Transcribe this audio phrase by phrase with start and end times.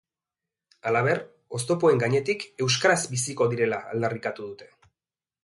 [0.91, 1.19] Halaber,
[1.57, 4.73] oztopoen gainetik euskaraz biziko direla aldarrikatu dute.